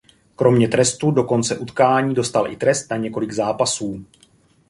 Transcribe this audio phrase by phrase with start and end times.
[0.35, 4.05] Kromě trestu do konce utkání dostal i trest na několik zápasů.